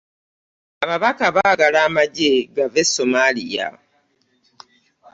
[0.83, 3.67] Ababaka baagala amagye gave e Somalia.